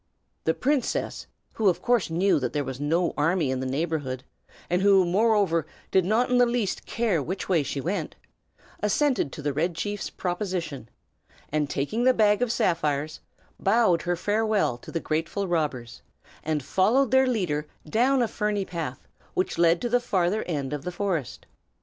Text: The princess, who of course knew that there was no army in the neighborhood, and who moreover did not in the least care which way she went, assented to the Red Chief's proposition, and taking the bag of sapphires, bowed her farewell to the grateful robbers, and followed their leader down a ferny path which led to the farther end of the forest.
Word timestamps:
The 0.45 0.55
princess, 0.55 1.27
who 1.53 1.69
of 1.69 1.79
course 1.83 2.09
knew 2.09 2.39
that 2.39 2.53
there 2.53 2.63
was 2.63 2.79
no 2.79 3.13
army 3.15 3.51
in 3.51 3.59
the 3.59 3.67
neighborhood, 3.67 4.23
and 4.67 4.81
who 4.81 5.05
moreover 5.05 5.67
did 5.91 6.05
not 6.05 6.31
in 6.31 6.39
the 6.39 6.47
least 6.47 6.87
care 6.87 7.21
which 7.21 7.47
way 7.47 7.61
she 7.61 7.79
went, 7.79 8.15
assented 8.79 9.31
to 9.31 9.43
the 9.43 9.53
Red 9.53 9.75
Chief's 9.75 10.09
proposition, 10.09 10.89
and 11.51 11.69
taking 11.69 12.03
the 12.03 12.15
bag 12.15 12.41
of 12.41 12.51
sapphires, 12.51 13.19
bowed 13.59 14.01
her 14.01 14.15
farewell 14.15 14.75
to 14.79 14.91
the 14.91 14.99
grateful 14.99 15.47
robbers, 15.47 16.01
and 16.43 16.63
followed 16.63 17.11
their 17.11 17.27
leader 17.27 17.67
down 17.87 18.23
a 18.23 18.27
ferny 18.27 18.65
path 18.65 19.07
which 19.35 19.59
led 19.59 19.79
to 19.83 19.87
the 19.87 19.99
farther 19.99 20.41
end 20.47 20.73
of 20.73 20.81
the 20.83 20.91
forest. 20.91 21.45